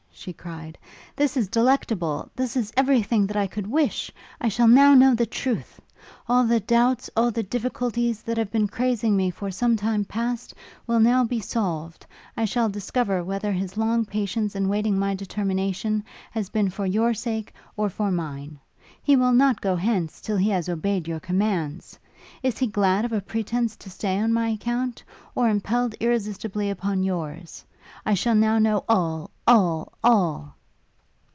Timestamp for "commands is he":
21.19-22.67